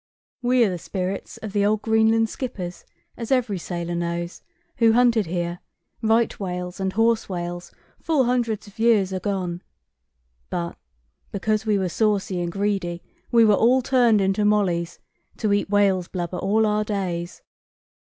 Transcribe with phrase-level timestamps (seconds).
[0.41, 4.41] "We are the spirits of the old Greenland skippers (as every sailor knows),
[4.77, 5.59] who hunted here,
[6.01, 9.61] right whales and horse whales, full hundreds of years agone.
[10.49, 10.75] But,
[11.31, 14.97] because we were saucy and greedy, we were all turned into mollys,
[15.37, 17.43] to eat whale's blubber all our days.